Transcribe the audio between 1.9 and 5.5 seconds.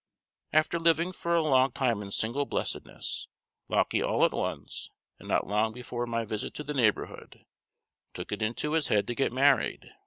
in single blessedness, Lauckie all at once, and not